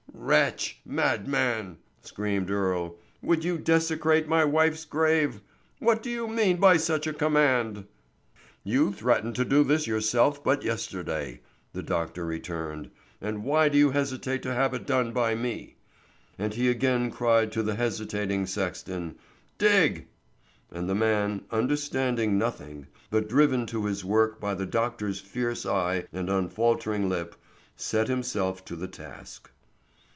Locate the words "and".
13.19-13.43, 16.37-16.53, 20.71-20.87, 26.13-26.29